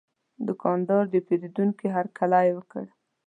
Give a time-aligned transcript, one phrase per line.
[0.47, 2.85] دوکاندار د پیرودونکي هرکلی وکړ.